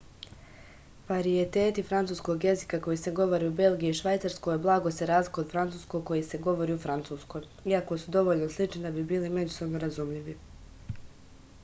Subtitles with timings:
[1.09, 6.03] varijeteti francuskog jezika koji se govore u belgiji i švajcarskoj blago se razlikuju od francuskog
[6.11, 10.35] koji se govori u francuskoj iako su dovoljno slični da bi bili međusobno razumljivi